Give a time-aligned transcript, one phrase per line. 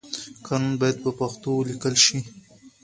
[0.45, 2.19] قانون بايد په پښتو وليکل شي.